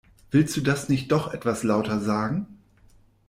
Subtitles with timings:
[0.31, 2.47] Willst du das nicht noch etwas lauter sagen?